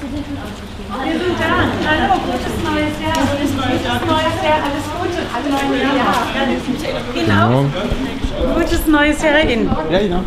[0.00, 1.60] Wir sind da.
[1.86, 3.20] Hallo, gutes neues Jahr.
[3.20, 4.60] Gutes neues Jahr.
[4.64, 5.20] Alles Gute.
[5.34, 6.20] Alle neue Jahr.
[7.14, 8.54] Genau.
[8.54, 9.70] Gutes neues Jahr Ihnen.
[9.90, 10.24] Ja, genau.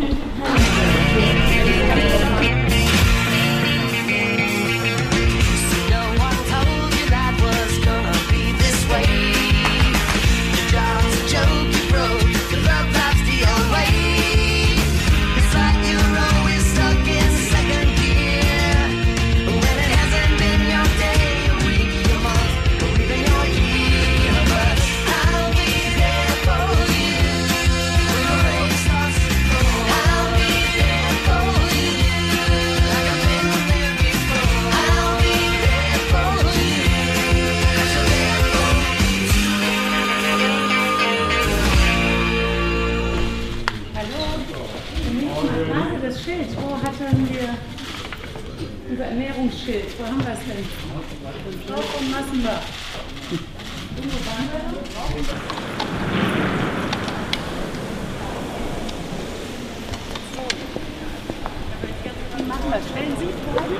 [62.72, 63.76] Stellen Sie Fragen?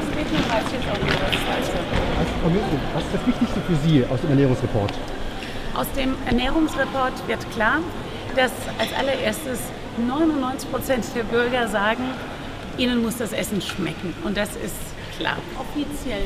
[0.00, 1.00] Es geht jetzt auch
[2.18, 4.92] was Frau ist das Wichtigste für Sie aus dem Ernährungsreport?
[5.74, 7.78] Aus dem Ernährungsreport wird klar,
[8.36, 9.60] dass als allererstes
[9.98, 12.02] 99 Prozent der Bürger sagen,
[12.78, 14.14] ihnen muss das Essen schmecken.
[14.24, 14.76] Und das ist
[15.18, 15.36] klar.
[15.58, 16.22] Offiziell.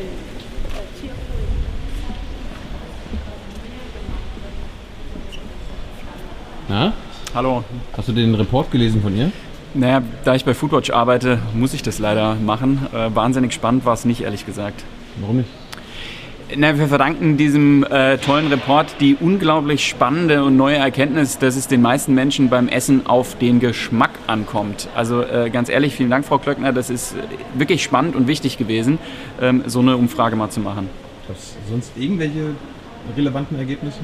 [6.69, 6.92] Na?
[7.34, 7.64] Hallo.
[7.97, 9.33] Hast du den Report gelesen von ihr?
[9.77, 12.86] Naja, da ich bei Foodwatch arbeite, muss ich das leider machen.
[12.92, 14.84] Äh, wahnsinnig spannend war es nicht, ehrlich gesagt.
[15.20, 15.48] Warum nicht?
[16.56, 21.67] Na, wir verdanken diesem äh, tollen Report die unglaublich spannende und neue Erkenntnis, dass es
[21.67, 24.89] den meisten Menschen beim Essen auf den Geschmack ankommt.
[24.95, 26.72] Also äh, ganz ehrlich, vielen Dank, Frau Klöckner.
[26.72, 28.98] Das ist äh, wirklich spannend und wichtig gewesen,
[29.41, 30.89] ähm, so eine Umfrage mal zu machen.
[31.27, 31.34] Du
[31.69, 32.50] sonst irgendwelche
[33.17, 33.98] relevanten Ergebnisse?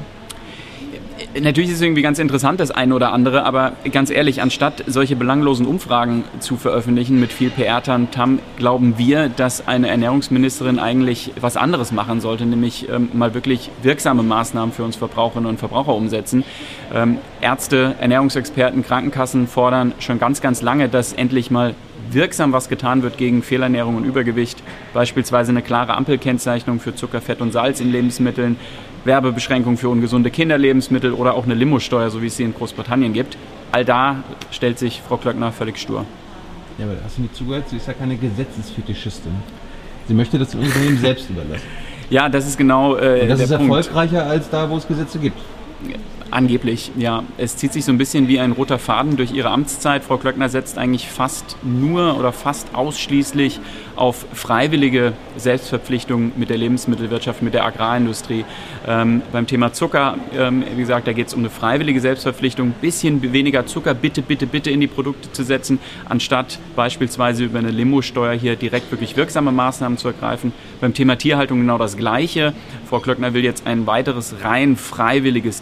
[1.39, 5.15] Natürlich ist es irgendwie ganz interessant, das eine oder andere, aber ganz ehrlich, anstatt solche
[5.15, 11.91] belanglosen Umfragen zu veröffentlichen mit viel PR-Tam, glauben wir, dass eine Ernährungsministerin eigentlich was anderes
[11.91, 16.43] machen sollte, nämlich ähm, mal wirklich wirksame Maßnahmen für uns Verbraucherinnen und Verbraucher umsetzen.
[16.93, 21.75] Ähm, Ärzte, Ernährungsexperten, Krankenkassen fordern schon ganz, ganz lange, dass endlich mal
[22.11, 24.61] wirksam was getan wird gegen Fehlernährung und Übergewicht,
[24.93, 28.57] beispielsweise eine klare Ampelkennzeichnung für Zucker, Fett und Salz in Lebensmitteln,
[29.05, 33.37] Werbebeschränkung für ungesunde Kinderlebensmittel oder auch eine Limosteuer, so wie es sie in Großbritannien gibt.
[33.71, 34.17] All da
[34.51, 36.05] stellt sich Frau Klöckner völlig stur.
[36.77, 37.69] Ja, aber hast du nicht zugehört?
[37.69, 39.31] Sie ist ja keine Gesetzesfetischistin.
[40.07, 41.65] Sie möchte das dem Unternehmen selbst überlassen.
[42.09, 43.73] Ja, das ist genau äh, Und das ist Punkt.
[43.75, 45.39] erfolgreicher als da, wo es Gesetze gibt.
[46.31, 47.25] Angeblich, ja.
[47.37, 50.01] Es zieht sich so ein bisschen wie ein roter Faden durch ihre Amtszeit.
[50.05, 53.59] Frau Klöckner setzt eigentlich fast nur oder fast ausschließlich
[53.97, 58.45] auf freiwillige Selbstverpflichtungen mit der Lebensmittelwirtschaft, mit der Agrarindustrie.
[58.87, 62.75] Ähm, beim Thema Zucker, ähm, wie gesagt, da geht es um eine freiwillige Selbstverpflichtung, ein
[62.79, 67.71] bisschen weniger Zucker bitte, bitte, bitte in die Produkte zu setzen, anstatt beispielsweise über eine
[67.71, 70.53] Limosteuer hier direkt wirklich wirksame Maßnahmen zu ergreifen.
[70.79, 72.53] Beim Thema Tierhaltung genau das Gleiche.
[72.89, 75.61] Frau Klöckner will jetzt ein weiteres rein freiwilliges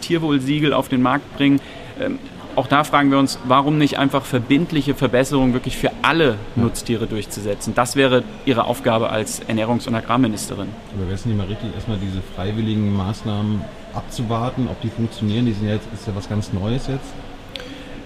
[0.60, 1.60] Tierwohlsiegel auf den Markt bringen.
[2.00, 2.18] Ähm,
[2.56, 7.74] auch da fragen wir uns, warum nicht einfach verbindliche Verbesserungen wirklich für alle Nutztiere durchzusetzen?
[7.74, 10.68] Das wäre Ihre Aufgabe als Ernährungs- und Agrarministerin.
[10.94, 13.62] Aber wäre es nicht mal richtig, erstmal diese freiwilligen Maßnahmen
[13.94, 15.46] abzuwarten, ob die funktionieren?
[15.46, 17.12] Die sind ja jetzt, ist ja was ganz Neues jetzt.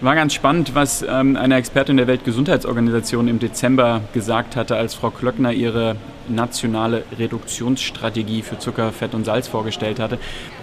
[0.02, 5.08] War ganz spannend, was ähm, eine Expertin der Weltgesundheitsorganisation im Dezember gesagt hatte, als Frau
[5.08, 5.96] Klöckner ihre
[6.28, 10.18] nationale Reduktionsstrategie für Zucker, Fett und Salz vorgestellt hatte.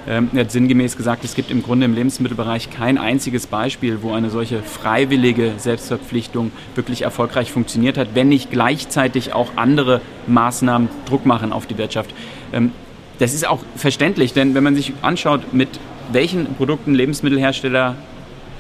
[0.07, 4.13] Ähm, er hat sinngemäß gesagt, es gibt im Grunde im Lebensmittelbereich kein einziges Beispiel, wo
[4.13, 11.25] eine solche freiwillige Selbstverpflichtung wirklich erfolgreich funktioniert hat, wenn nicht gleichzeitig auch andere Maßnahmen Druck
[11.25, 12.13] machen auf die Wirtschaft.
[12.53, 12.71] Ähm,
[13.19, 15.69] das ist auch verständlich, denn wenn man sich anschaut, mit
[16.11, 17.95] welchen Produkten Lebensmittelhersteller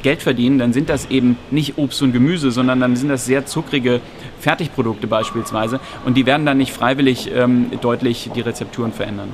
[0.03, 3.45] Geld verdienen, dann sind das eben nicht Obst und Gemüse, sondern dann sind das sehr
[3.45, 4.01] zuckrige
[4.39, 5.79] Fertigprodukte beispielsweise.
[6.05, 9.29] Und die werden dann nicht freiwillig ähm, deutlich die Rezepturen verändern.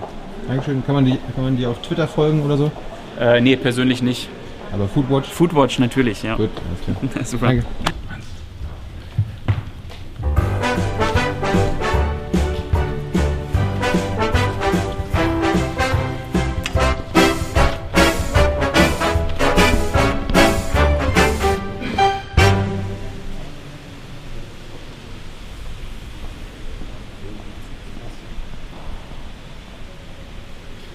[0.47, 0.83] Dankeschön.
[0.85, 2.71] Kann man die, kann man die auf Twitter folgen oder so?
[3.19, 4.29] Äh, nee, persönlich nicht.
[4.71, 5.29] Aber Foodwatch?
[5.29, 6.35] Foodwatch natürlich, ja.
[6.35, 7.25] Gut, alles klar.
[7.25, 7.47] Super.
[7.47, 7.65] Danke.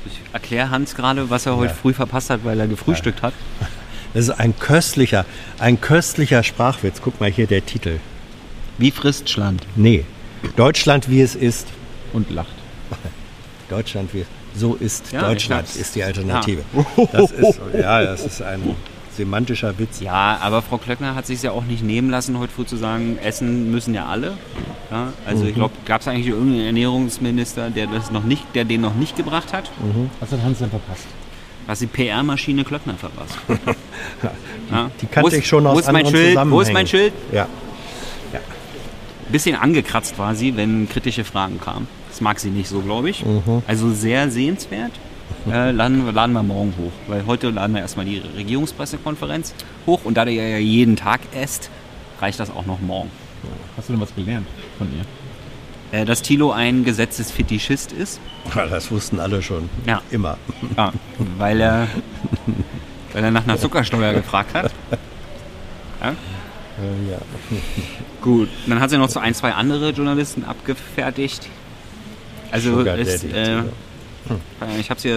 [0.06, 3.34] Ich erkläre Hans gerade, was er heute früh verpasst hat, weil er gefrühstückt hat.
[4.14, 5.24] Das ist ein köstlicher,
[5.58, 7.00] ein köstlicher Sprachwitz.
[7.02, 7.98] Guck mal hier der Titel.
[8.76, 9.62] Wie frisst Schland?
[9.74, 10.04] Nee.
[10.56, 11.66] Deutschland, wie es ist.
[12.12, 12.52] Und lacht.
[13.70, 16.62] Deutschland, wie so ist Ja, Deutschland, ist die Alternative.
[17.12, 18.76] Das ist, ja, das ist ein
[19.16, 20.00] semantischer Witz.
[20.00, 23.18] Ja, aber Frau Klöckner hat sich ja auch nicht nehmen lassen, heute früh zu sagen,
[23.22, 24.34] essen müssen ja alle.
[24.90, 28.80] Ja, also ich glaube, gab es eigentlich irgendeinen Ernährungsminister, der das noch nicht, der den
[28.80, 29.70] noch nicht gebracht hat?
[30.20, 31.06] Was hat Hans denn verpasst?
[31.66, 33.36] Was die PR-Maschine Klöckner verpasst.
[34.70, 34.90] Ja.
[35.00, 36.50] Die Wo kannte ist- ich schon aus wo ist mein anderen Schild?
[36.50, 37.12] Wo ist mein Schild?
[37.30, 37.46] Ja.
[39.30, 41.88] Bisschen angekratzt war sie, wenn kritische Fragen kamen.
[42.10, 43.24] Das mag sie nicht so, glaube ich.
[43.66, 44.92] Also sehr sehenswert.
[45.50, 49.54] Äh, laden, wir- laden wir morgen hoch, weil heute laden wir erstmal die Regierungspressekonferenz
[49.86, 51.70] hoch und da der ja jeden Tag esst,
[52.20, 53.10] reicht das auch noch morgen.
[53.76, 54.46] Hast du denn was gelernt
[54.78, 55.98] von ihr?
[55.98, 58.20] Äh, dass Thilo ein Gesetzesfetischist ist,
[58.54, 59.68] Ja, Das wussten alle schon.
[59.86, 60.00] Ja.
[60.10, 60.38] Immer.
[60.76, 60.92] ja,
[61.38, 61.88] weil, er,
[63.12, 64.72] weil er nach einer Zuckersteuer gefragt hat.
[66.00, 66.10] Ja?
[66.10, 67.18] Äh, ja.
[68.22, 71.48] Gut, dann hat sie noch so ein, zwei andere Journalisten abgefertigt.
[72.50, 73.62] Also Sugar ist, Daddy, äh,
[74.26, 74.40] Thilo.
[74.80, 75.16] ich habe sie ja,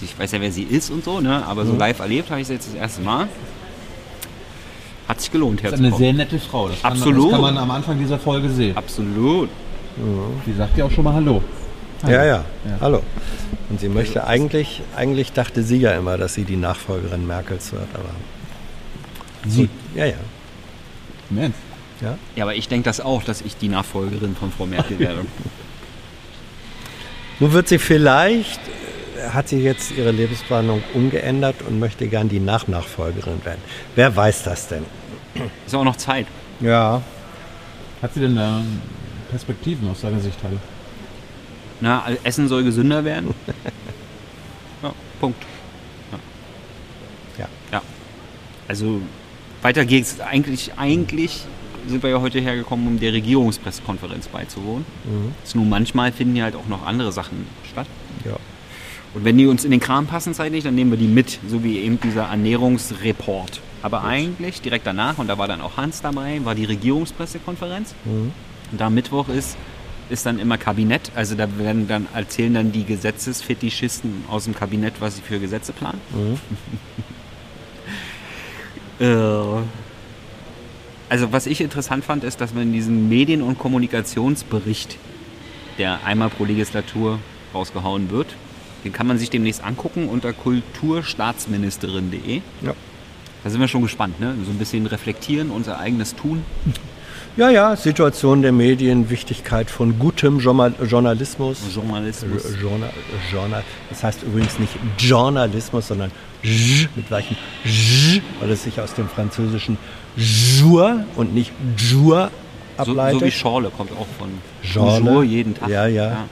[0.00, 1.44] ich weiß ja, wer sie ist und so, ne?
[1.46, 1.68] aber Mhm.
[1.68, 3.28] so live erlebt habe ich sie jetzt das erste Mal.
[5.08, 6.68] Hat sich gelohnt, Das ist eine sehr nette Frau.
[6.68, 7.24] Das kann, Absolut.
[7.26, 8.76] Das kann man am Anfang dieser Folge sehen.
[8.76, 9.48] Absolut.
[10.46, 11.42] Die sagt ja auch schon mal Hallo.
[12.06, 12.44] Ja, ja,
[12.80, 13.02] Hallo.
[13.68, 17.86] Und sie möchte eigentlich, eigentlich dachte sie ja immer, dass sie die Nachfolgerin Merkels wird,
[17.94, 18.10] aber.
[19.46, 19.68] Sie.
[19.94, 20.14] Ja, ja.
[21.36, 21.58] Ernst?
[22.00, 22.16] ja.
[22.36, 25.20] Ja, aber ich denke das auch, dass ich die Nachfolgerin von Frau Merkel werde.
[27.42, 28.60] Nun wird sie vielleicht,
[29.18, 33.60] äh, hat sie jetzt ihre Lebensplanung umgeändert und möchte gern die Nachnachfolgerin werden.
[33.96, 34.84] Wer weiß das denn?
[35.66, 36.28] Ist auch noch Zeit.
[36.60, 37.02] Ja.
[38.00, 38.62] Hat sie denn da
[39.28, 40.60] Perspektiven aus seiner Sicht halt?
[41.80, 43.34] Na, Essen soll gesünder werden.
[44.84, 45.40] Ja, Punkt.
[47.38, 47.48] Ja.
[47.70, 47.82] Ja.
[48.66, 49.00] Also
[49.62, 50.18] weiter geht's.
[50.18, 51.44] Eigentlich, eigentlich
[51.86, 54.84] sind wir ja heute hergekommen, um der Regierungspressekonferenz beizuwohnen.
[55.44, 57.86] Ist Nur manchmal finden ja halt auch noch andere Sachen statt.
[58.24, 58.36] Ja.
[59.14, 61.62] Und wenn die uns in den Kram passen zeitlich, dann nehmen wir die mit, so
[61.62, 63.60] wie eben dieser Ernährungsreport.
[63.82, 67.94] Aber eigentlich direkt danach, und da war dann auch Hans dabei, war die Regierungspressekonferenz.
[68.70, 69.56] Und da Mittwoch ist,
[70.08, 71.10] ist dann immer Kabinett.
[71.14, 75.72] Also da werden dann erzählen dann die Gesetzesfetischisten aus dem Kabinett, was sie für Gesetze
[75.72, 76.00] planen.
[79.04, 79.62] äh,
[81.12, 84.96] also was ich interessant fand, ist, dass man in diesem Medien- und Kommunikationsbericht,
[85.76, 87.18] der einmal pro Legislatur
[87.52, 88.34] rausgehauen wird,
[88.82, 92.40] den kann man sich demnächst angucken unter kulturstaatsministerin.de.
[92.62, 92.74] Ja.
[93.44, 94.34] Da sind wir schon gespannt, ne?
[94.46, 96.46] So ein bisschen reflektieren, unser eigenes Tun.
[97.34, 101.58] Ja, ja, Situation der Medien, Wichtigkeit von gutem Journal Journalismus.
[101.74, 102.44] Journalismus.
[102.44, 102.90] Äh, Journal,
[103.32, 106.10] Journal, das heißt übrigens nicht Journalismus, sondern
[106.42, 109.78] J mit gleichem J, weil es sich aus dem französischen
[110.14, 112.30] Jour und nicht Jour
[112.76, 113.20] So, ableitet.
[113.20, 114.28] so wie Schorle kommt auch von
[114.62, 115.00] Schorle.
[115.02, 115.70] Bonjour jeden Tag.
[115.70, 116.26] Ja, ja.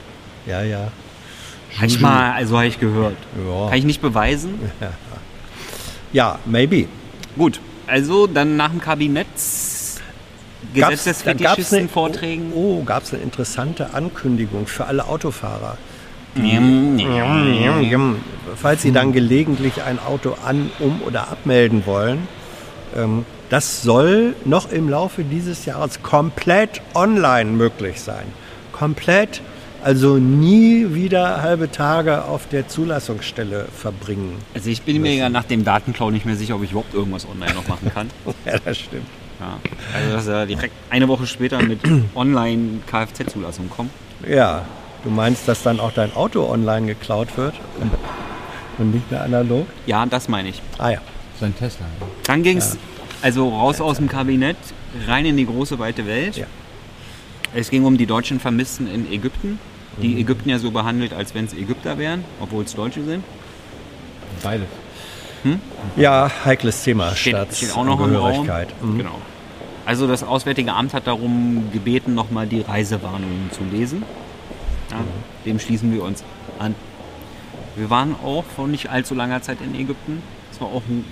[0.45, 0.91] Ja, ja.
[1.79, 3.17] Manchmal, also habe ich gehört.
[3.47, 3.69] Ja.
[3.69, 4.59] Kann ich nicht beweisen.
[6.13, 6.87] Ja, maybe.
[7.37, 9.27] Gut, also dann nach dem Kabinett
[10.73, 12.53] da gab's Gesetzesfetischisten-Vorträgen.
[12.53, 15.77] Oh, oh gab es eine interessante Ankündigung für alle Autofahrer.
[18.55, 22.27] Falls Sie dann gelegentlich ein Auto an, um oder abmelden wollen,
[22.95, 28.23] ähm, das soll noch im Laufe dieses Jahres komplett online möglich sein.
[28.71, 29.41] Komplett,
[29.83, 34.35] also nie wieder halbe Tage auf der Zulassungsstelle verbringen.
[34.53, 37.27] Also ich bin mir ja nach dem Datenklau nicht mehr sicher, ob ich überhaupt irgendwas
[37.27, 38.09] online noch machen kann.
[38.45, 39.05] Ja, das stimmt.
[39.41, 39.59] Ja.
[39.93, 41.79] Also dass er direkt eine Woche später mit
[42.15, 43.89] Online-Kfz-Zulassung kommt.
[44.27, 44.65] Ja,
[45.03, 47.55] du meinst, dass dann auch dein Auto online geklaut wird
[48.77, 49.67] und nicht mehr analog?
[49.85, 50.61] Ja, das meine ich.
[50.77, 51.01] Ah ja.
[51.39, 51.85] Sein Tesla.
[52.25, 52.77] Dann ging es
[53.21, 54.57] also raus aus dem Kabinett,
[55.07, 56.37] rein in die große weite Welt.
[56.37, 56.45] Ja.
[57.53, 59.59] Es ging um die deutschen Vermissten in Ägypten.
[60.01, 63.23] Die Ägypten ja so behandelt, als wenn es Ägypter wären, obwohl es Deutsche sind.
[64.41, 64.67] Beides.
[65.95, 67.15] Ja, heikles Thema.
[67.15, 68.47] Steht, steht auch noch im Raum.
[68.81, 68.97] Mhm.
[68.97, 69.21] Genau.
[69.85, 74.03] Also das Auswärtige Amt hat darum gebeten, nochmal die Reisewarnungen zu lesen.
[74.91, 74.97] Ja,
[75.45, 76.23] Dem schließen wir uns
[76.59, 76.75] an.
[77.75, 80.21] Wir waren auch vor nicht allzu langer Zeit in Ägypten.
[80.51, 81.05] Es war auch ein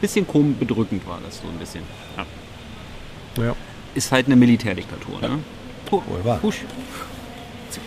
[0.00, 1.82] bisschen komisch bedrückend, war das so ein bisschen.
[2.16, 3.44] Ja.
[3.44, 3.56] Ja.
[3.94, 5.38] Ist halt eine Militärdiktatur, ne?
[5.90, 6.40] Pu- Wohl wahr.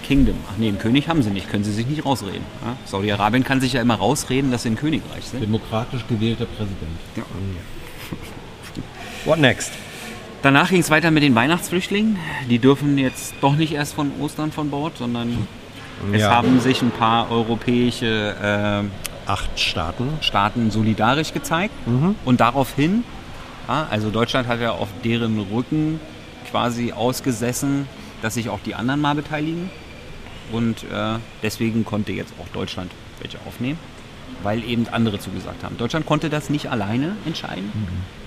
[0.03, 0.36] Kingdom.
[0.50, 2.41] Ach nee, einen König haben sie nicht, können sie sich nicht rausreden.
[2.63, 2.75] Ja?
[2.86, 5.41] Saudi-Arabien kann sich ja immer rausreden, dass sie ein Königreich sind.
[5.41, 6.77] Demokratisch gewählter Präsident.
[9.25, 9.72] What next?
[10.41, 12.17] Danach ging es weiter mit den Weihnachtsflüchtlingen.
[12.50, 15.48] Die dürfen jetzt doch nicht erst von Ostern von Bord, sondern
[16.13, 16.29] es Ja.
[16.36, 18.86] haben sich ein paar europäische
[19.25, 20.08] Acht Staaten.
[20.20, 21.74] äh, Staaten solidarisch gezeigt.
[22.24, 23.03] Und daraufhin,
[23.67, 26.00] ja, also Deutschland hat ja auf deren Rücken
[26.50, 27.88] quasi ausgesessen,
[28.22, 29.70] dass sich auch die anderen mal beteiligen.
[30.52, 33.80] Und äh, deswegen konnte jetzt auch Deutschland welche aufnehmen,
[34.44, 35.78] weil eben andere zugesagt haben.
[35.78, 37.72] Deutschland konnte das nicht alleine entscheiden.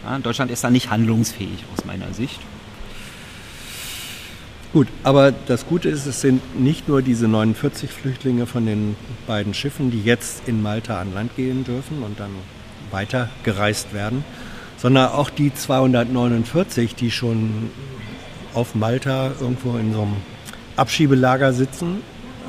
[0.04, 2.40] Ja, Deutschland ist da nicht handlungsfähig aus meiner Sicht.
[4.72, 8.94] Gut, aber das Gute ist, es sind nicht nur diese 49 Flüchtlinge von den
[9.26, 12.30] beiden Schiffen, die jetzt in Malta an Land gehen dürfen und dann
[12.92, 14.24] weiter gereist werden,
[14.76, 17.70] sondern auch die 249, die schon
[18.54, 20.16] auf Malta irgendwo in so einem
[20.76, 22.02] Abschiebelager sitzen,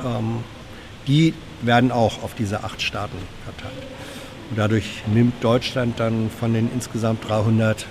[0.04, 0.38] ähm,
[1.06, 3.82] die werden auch auf diese acht Staaten verteilt.
[4.50, 7.86] Und dadurch nimmt Deutschland dann von den insgesamt 300,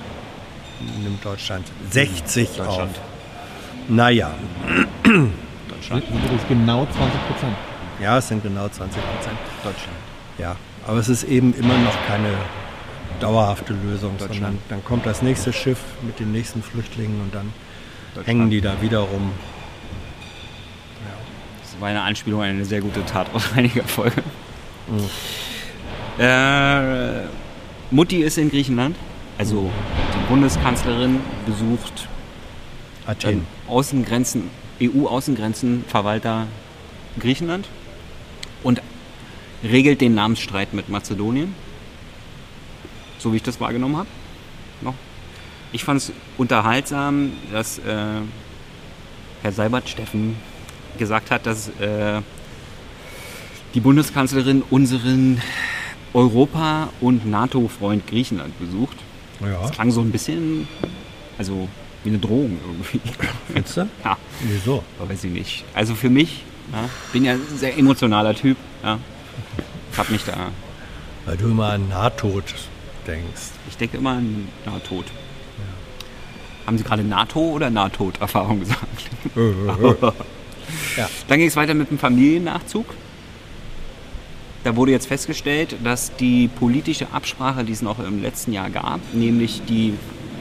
[1.01, 2.81] nimmt Deutschland 60 Deutschland.
[2.81, 2.89] auf.
[3.87, 4.31] Naja,
[5.03, 7.55] Das ist genau 20 Prozent.
[8.01, 9.37] ja, es sind genau 20 Prozent.
[9.63, 9.97] Deutschland.
[10.37, 10.55] Ja,
[10.87, 12.29] aber es ist eben immer noch keine
[13.19, 14.33] dauerhafte Lösung, Deutschland.
[14.35, 17.70] sondern dann kommt das nächste Schiff mit den nächsten Flüchtlingen und dann Deutschland.
[18.25, 19.31] Hängen die da wieder rum.
[21.61, 24.23] Das war eine Anspielung an eine sehr gute Tat aus einiger Folge.
[26.19, 27.25] Äh,
[27.89, 28.95] Mutti ist in Griechenland.
[29.37, 29.71] Also
[30.13, 32.07] die Bundeskanzlerin besucht
[33.07, 33.31] Athen.
[33.31, 34.49] ähm, Außengrenzen,
[34.81, 36.47] EU-Außengrenzenverwalter
[37.19, 37.67] Griechenland
[38.63, 38.81] und
[39.63, 41.55] regelt den Namensstreit mit Mazedonien.
[43.17, 44.07] So wie ich das wahrgenommen habe.
[44.81, 44.95] Noch.
[45.71, 47.81] Ich fand es unterhaltsam, dass äh,
[49.41, 50.35] Herr Seibert Steffen
[50.97, 52.21] gesagt hat, dass äh,
[53.73, 55.41] die Bundeskanzlerin unseren
[56.13, 58.97] Europa- und NATO-Freund Griechenland besucht.
[59.39, 60.67] Ja, Das klang so ein bisschen,
[61.37, 61.69] also
[62.03, 62.99] wie eine Drohung irgendwie.
[63.53, 63.87] findest du?
[64.03, 64.83] Ja, Wieso?
[64.99, 65.63] aber weiß ich nicht.
[65.73, 68.57] Also für mich, ja, bin ja ein sehr emotionaler Typ.
[68.83, 68.99] Ja.
[69.93, 70.33] Ich hab mich da,
[71.25, 72.43] Weil du immer an Nahtod
[73.07, 73.51] denkst.
[73.69, 75.05] ich denke immer an Nahtod.
[76.65, 79.09] Haben Sie gerade NATO oder Nahtod-Erfahrung gesagt?
[80.97, 81.09] Ja.
[81.27, 82.85] Dann ging es weiter mit dem Familiennachzug.
[84.63, 88.99] Da wurde jetzt festgestellt, dass die politische Absprache, die es noch im letzten Jahr gab,
[89.13, 89.93] nämlich die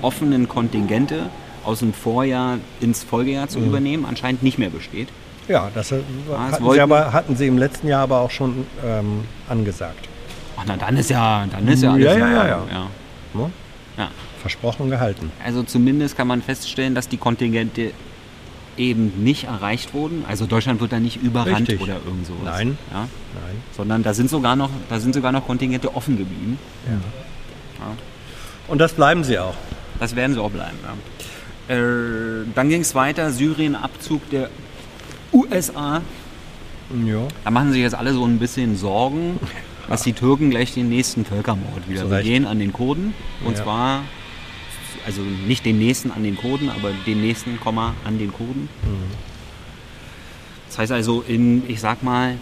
[0.03, 1.31] offenen Kontingente
[1.65, 5.09] aus dem Vorjahr ins Folgejahr zu übernehmen, anscheinend nicht mehr besteht.
[5.49, 8.67] Ja, das äh, das hatten, sie aber, hatten sie im letzten Jahr aber auch schon
[8.85, 10.09] ähm, angesagt.
[10.57, 13.41] Ach na, dann ist ja, dann ist ja alles Ja, ja, ja, Ordnung, ja.
[13.41, 13.51] ja.
[14.01, 14.11] Ja.
[14.41, 15.31] Versprochen gehalten.
[15.45, 17.93] Also zumindest kann man feststellen, dass die Kontingente
[18.79, 20.25] eben nicht erreicht wurden.
[20.27, 21.83] Also Deutschland wird da nicht überrannt Richtig.
[21.83, 22.45] oder irgend sowas.
[22.45, 22.79] Nein.
[22.91, 23.01] Ja?
[23.01, 23.63] Nein.
[23.77, 26.59] Sondern da sind sogar noch, da sind sogar noch Kontingente offen geblieben.
[28.69, 29.55] Und das bleiben sie auch.
[29.99, 30.79] Das werden sie auch bleiben.
[31.69, 31.77] Ja.
[31.77, 34.49] Äh, dann ging es weiter, Syrien-Abzug der
[35.33, 36.01] USA.
[37.05, 37.29] Ja.
[37.45, 39.39] Da machen sich jetzt alle so ein bisschen Sorgen,
[39.91, 42.23] dass die Türken gleich den nächsten Völkermord wieder Zu Recht.
[42.25, 43.13] begehen an den Kurden.
[43.45, 43.65] Und Ja.
[43.65, 44.03] zwar,
[45.05, 48.69] also nicht den nächsten an den Kurden, aber den nächsten, Komma, an den Kurden.
[50.69, 52.37] Das heißt also, in, ich sag mal,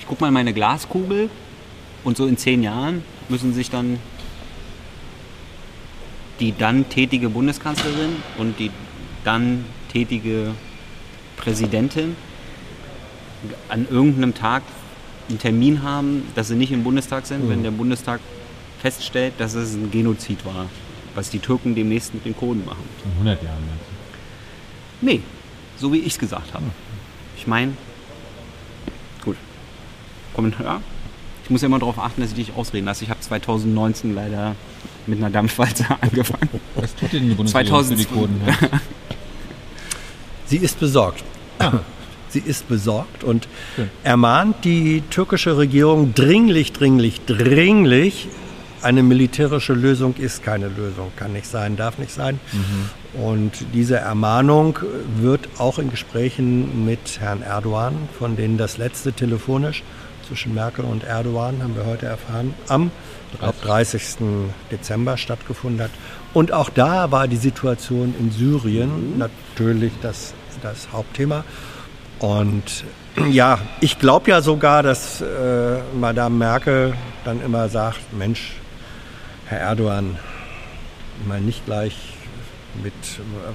[0.00, 1.28] ich guck mal in meine Glaskugel
[2.04, 3.98] und so in zehn Jahren müssen sich dann
[6.40, 8.70] die dann tätige Bundeskanzlerin und die
[9.24, 10.52] dann tätige
[11.36, 12.16] Präsidentin
[13.68, 14.62] an irgendeinem Tag
[15.28, 18.20] einen Termin haben, dass sie nicht im Bundestag sind, wenn der Bundestag
[18.80, 20.66] feststellt, dass es ein Genozid war,
[21.14, 22.84] was die Türken demnächst mit den Kurden machen.
[23.04, 23.56] In 100 Jahren.
[25.00, 25.06] du?
[25.06, 25.20] Nee,
[25.76, 26.64] so wie ich es gesagt habe.
[27.36, 27.72] Ich meine,
[29.24, 29.36] gut.
[30.34, 30.82] Kommentar.
[31.44, 33.04] Ich muss ja immer darauf achten, dass ich dich ausreden lasse.
[33.04, 34.56] Ich habe 2019 leider
[35.06, 36.48] mit einer Dampfwalze angefangen.
[36.74, 38.14] Was tut denn die Bundesregierung für die 2002.
[38.14, 38.80] Kurden?
[40.46, 41.24] Sie ist besorgt.
[42.34, 43.88] Sie ist besorgt und Schön.
[44.02, 48.26] ermahnt die türkische Regierung dringlich, dringlich, dringlich.
[48.82, 52.40] Eine militärische Lösung ist keine Lösung, kann nicht sein, darf nicht sein.
[53.12, 54.80] Und diese Ermahnung
[55.20, 59.84] wird auch in Gesprächen mit Herrn Erdogan, von denen das letzte telefonisch
[60.26, 62.90] zwischen Merkel und Erdogan, haben wir heute erfahren, am
[63.32, 64.02] ich glaub, 30.
[64.72, 65.90] Dezember stattgefunden hat.
[66.32, 71.44] Und auch da war die Situation in Syrien natürlich das, das Hauptthema.
[72.24, 72.84] Und
[73.30, 76.94] ja, ich glaube ja sogar, dass äh, Madame Merkel
[77.26, 78.52] dann immer sagt, Mensch,
[79.44, 80.16] Herr Erdogan,
[81.28, 81.94] mal nicht gleich
[82.82, 82.94] mit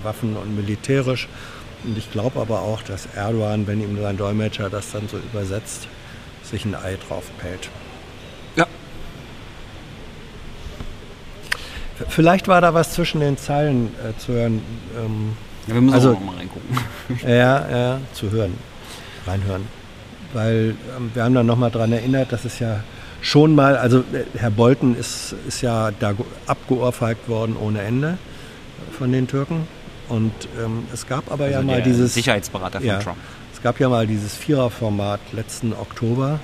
[0.04, 1.28] Waffen und militärisch.
[1.84, 5.88] Und ich glaube aber auch, dass Erdogan, wenn ihm sein Dolmetscher das dann so übersetzt,
[6.44, 7.70] sich ein Ei drauf pellt.
[8.56, 8.68] Ja.
[12.08, 14.62] Vielleicht war da was zwischen den Zeilen äh, zu hören.
[14.96, 15.36] Ähm,
[15.70, 16.70] Ja, wir müssen Also- auch mal reingucken.
[17.28, 18.54] ja, ja, zu hören,
[19.26, 19.64] reinhören.
[20.34, 22.82] Weil ähm, wir haben dann nochmal daran erinnert, dass es ja
[23.22, 28.18] schon mal, also äh, Herr Bolton ist, ist ja da ge- abgeohrfeigt worden ohne Ende
[28.98, 29.68] von den Türken.
[30.08, 30.32] Und
[30.64, 33.18] ähm, es gab aber ja Also mal der dieses Sicherheitsberater von ja, Trump.
[33.54, 36.40] Es gab ja mal dieses Viererformat letzten Oktober.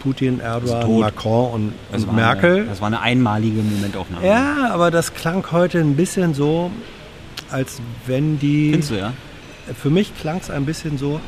[0.00, 0.98] Putin, Erdogan.
[1.00, 2.56] Macron und, Das und Merkel.
[2.56, 4.26] Eine, das war eine einmalige Momentaufnahme.
[4.26, 6.70] ja, aber das klang heute ein bisschen so,
[7.54, 8.70] als wenn die.
[8.72, 9.12] Findest du, ja?
[9.80, 11.20] Für mich klang es ein bisschen so,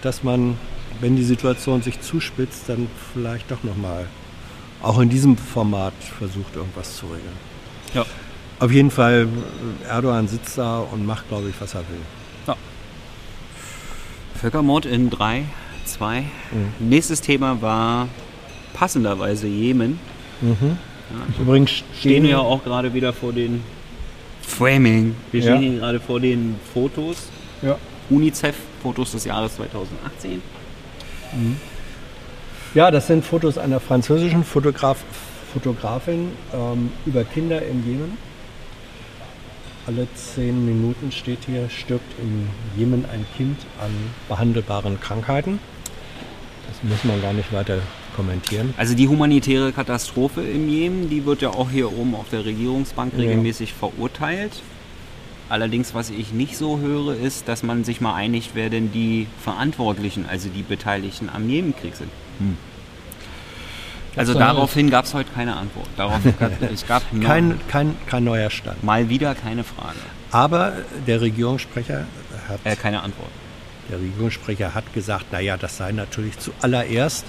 [0.00, 0.56] dass man,
[1.00, 4.06] wenn die Situation sich zuspitzt, dann vielleicht doch nochmal
[4.80, 7.36] auch in diesem Format versucht, irgendwas zu regeln.
[7.92, 8.06] Ja.
[8.60, 9.28] Auf jeden Fall,
[9.88, 12.54] Erdogan sitzt da und macht, glaube ich, was er will.
[14.40, 15.44] Völkermord in 3,
[15.84, 16.20] 2.
[16.20, 16.26] Mhm.
[16.88, 18.08] Nächstes Thema war
[18.72, 19.98] passenderweise Jemen.
[21.40, 23.62] Übrigens Stehen wir ja auch gerade wieder vor den
[24.48, 25.14] Framing.
[25.30, 25.56] Wir Ja.
[25.56, 27.28] stehen hier gerade vor den Fotos.
[27.62, 27.76] Ja.
[28.10, 30.42] UNICEF-Fotos des Jahres 2018.
[32.74, 34.98] Ja, das sind Fotos einer französischen Fotograf,
[35.52, 38.16] Fotografin ähm, über Kinder im Jemen.
[39.86, 43.90] Alle zehn Minuten steht hier, stirbt im Jemen ein Kind an
[44.28, 45.58] behandelbaren Krankheiten.
[46.68, 47.78] Das muss man gar nicht weiter
[48.18, 48.74] kommentieren.
[48.76, 53.12] Also die humanitäre Katastrophe im Jemen, die wird ja auch hier oben auf der Regierungsbank
[53.14, 53.20] Ja.
[53.20, 54.52] regelmäßig verurteilt.
[55.48, 59.26] Allerdings, was ich nicht so höre, ist, dass man sich mal einigt, wer denn die
[59.42, 62.10] Verantwortlichen, also die Beteiligten am Jemenkrieg sind.
[64.16, 64.48] Also doch nicht.
[64.50, 65.86] daraufhin gab es heute keine Antwort.
[65.96, 66.20] Darauf,
[66.74, 68.82] es gab Kein, kein, kein neuer Stand.
[68.82, 69.96] mal wieder keine Frage,
[70.32, 70.72] Aber
[71.06, 72.04] der Regierungssprecher
[72.48, 73.30] hat, äh, keine Antwort.
[73.90, 77.24] der Regierungssprecher hat gesagt, naja, das sei natürlich zuallererst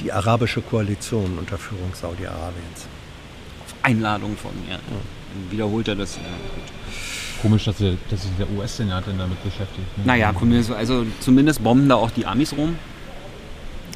[0.00, 2.86] die arabische Koalition unter Führung Saudi-Arabiens.
[3.82, 4.74] Einladung von mir.
[4.74, 6.16] Dann wiederholt er das.
[6.16, 6.64] ja, gut.
[7.42, 9.96] Komisch, dass, sie, dass sich der US-Senat denn damit beschäftigt.
[9.96, 10.04] Ne?
[10.04, 12.76] Naja, zumindest, also zumindest bomben da auch die Amis rum.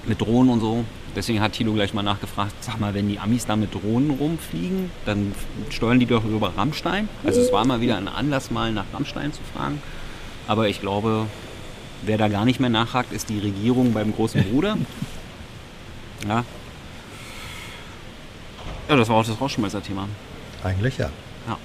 [0.07, 0.85] Mit Drohnen und so.
[1.15, 4.91] Deswegen hat Thilo gleich mal nachgefragt, sag mal, wenn die Amis da mit Drohnen rumfliegen,
[5.07, 5.33] dann
[5.71, 7.09] steuern die doch über Rammstein.
[7.23, 9.81] Also es war mal wieder ein Anlass, mal nach Rammstein zu fragen.
[10.49, 11.27] Aber ich glaube,
[12.03, 14.77] wer da gar nicht mehr nachhakt, ist die Regierung beim großen Bruder.
[16.27, 16.45] Ja.
[18.89, 20.09] Ja, das war auch das Rausschmeißer-Thema.
[20.63, 21.11] Eigentlich ja.
[21.47, 21.59] Ja.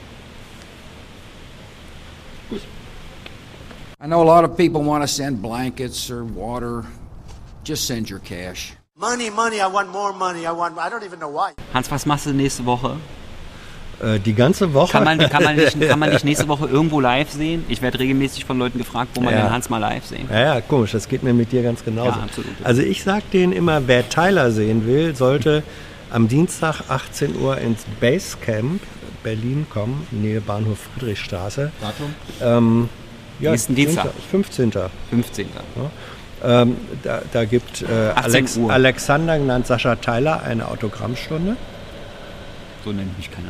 [4.01, 6.85] I know a lot of people want to send blankets or water.
[7.63, 8.73] Just send your cash.
[8.95, 10.45] Money, money, I want more money.
[10.45, 11.53] I want, I don't even know why.
[11.73, 12.97] Hans, was machst du nächste Woche?
[14.01, 14.93] Äh, die ganze Woche.
[14.93, 17.65] Kann man, kann, man nicht, kann man nicht nächste Woche irgendwo live sehen?
[17.67, 19.41] Ich werde regelmäßig von Leuten gefragt, wo man Ja.
[19.43, 20.37] den Hans mal live sehen kann.
[20.37, 22.17] Ja, ja, komisch, das geht mir mit dir ganz genauso.
[22.17, 22.51] Ja, absolut.
[22.63, 25.63] Also ich sag denen immer, wer Tyler sehen will, sollte
[26.11, 28.81] am Dienstag 18 Uhr ins Basecamp
[29.21, 31.71] Berlin kommen, Nähe Bahnhof Friedrichstraße.
[31.81, 32.13] Datum?
[32.41, 32.89] Ähm,
[33.41, 34.11] ja, Nächsten Dienstag.
[34.31, 34.71] 15.
[35.09, 35.47] 15.
[36.41, 37.85] Ähm, da, da gibt äh,
[38.15, 38.59] 18 Alex.
[38.69, 41.57] Alexander, genannt Sascha Tyler, eine Autogrammstunde.
[42.85, 43.49] So nennt mich keiner.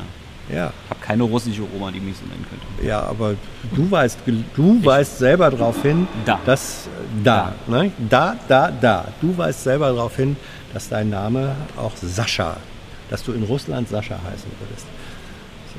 [0.52, 2.88] Ja, Ich habe keine russische Oma, die mich so nennen könnte.
[2.88, 3.36] ja, aber
[3.76, 4.20] du weißt,
[4.56, 6.40] du weißt selber darauf hin, Da.
[6.46, 6.88] dass
[7.24, 7.92] da, ne?
[8.10, 9.08] da, da, da.
[9.22, 10.36] Du weißt selber darauf hin,
[10.74, 12.58] dass dein Name auch Sascha,
[13.10, 14.88] dass du in Russland Sascha heißen würdest.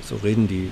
[0.09, 0.70] So reden die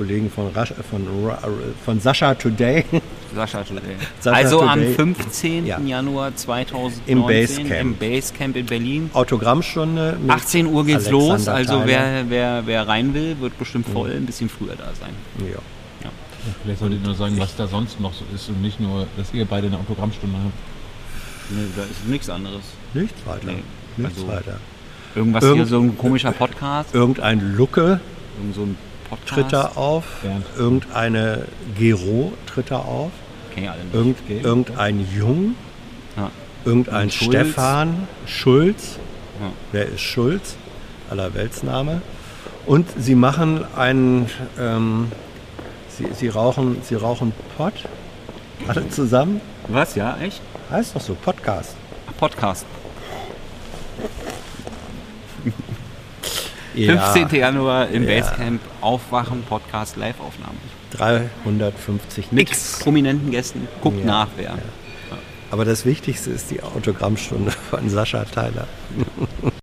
[0.00, 1.38] Kollegen von, Rasch, von, Ra-
[1.84, 2.86] von Sascha Today
[3.34, 3.82] Sascha Today.
[4.20, 4.94] Sascha also am Today.
[4.94, 5.66] 15.
[5.66, 5.78] Ja.
[5.78, 7.80] Januar 2019 Im Basecamp.
[7.80, 9.10] im Basecamp in Berlin.
[9.12, 10.16] Autogrammstunde.
[10.22, 11.86] Mit 18 Uhr geht's Alexander los, also Tyler.
[11.86, 15.10] wer, wer, wer rein will, wird bestimmt voll ein bisschen früher da sein.
[15.52, 15.58] Ja.
[16.62, 19.34] Vielleicht solltet ihr nur sagen, was da sonst noch so ist und nicht nur, dass
[19.34, 21.50] ihr beide eine Autogrammstunde habt.
[21.50, 22.62] Nee, da ist nichts anderes.
[22.94, 23.46] Nichts weiter.
[23.48, 23.62] Nee,
[23.98, 24.56] Nichts also- weiter.
[25.14, 26.94] Irgendwas Irgend- hier, so ein komischer Podcast.
[26.94, 28.00] Irgendein Lucke
[28.38, 28.78] Irgend so ein
[29.10, 29.28] Podcast.
[29.28, 30.04] tritt da auf.
[30.22, 30.46] Bernd.
[30.56, 31.46] Irgendeine
[31.76, 33.10] Gero tritt da auf.
[33.54, 33.94] Kenn ich alle nicht.
[33.94, 35.54] Irgend, irgendein Jung.
[36.16, 36.30] Ja.
[36.64, 37.30] Irgendein Schulz.
[37.30, 38.98] Stefan Schulz.
[39.40, 39.52] Ja.
[39.72, 40.56] Wer ist Schulz?
[41.10, 42.02] Aller Weltsname.
[42.66, 45.10] Und sie machen einen, ähm,
[45.88, 47.74] sie, sie, rauchen, sie rauchen Pott.
[48.68, 49.40] Alle zusammen.
[49.68, 50.40] Was, ja, echt?
[50.70, 51.74] Heißt doch so, Podcast.
[52.08, 52.66] Ach, Podcast.
[56.74, 57.38] Ja, 15.
[57.40, 58.20] Januar im Ja.
[58.20, 60.54] Basecamp Aufwachen Podcast Live-Aufnahme.
[60.92, 62.78] 350 Mit nix.
[62.80, 63.68] prominenten Gästen.
[63.80, 64.58] Guckt Ja, nach, wer.
[65.50, 68.68] Aber das Wichtigste ist die Autogrammstunde von Sascha Tyler.